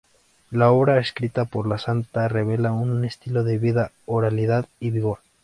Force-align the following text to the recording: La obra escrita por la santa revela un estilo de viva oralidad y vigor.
La 0.49 0.71
obra 0.71 0.97
escrita 0.97 1.45
por 1.45 1.67
la 1.67 1.77
santa 1.77 2.27
revela 2.27 2.71
un 2.71 3.05
estilo 3.05 3.43
de 3.43 3.59
viva 3.59 3.91
oralidad 4.07 4.65
y 4.79 4.89
vigor. 4.89 5.19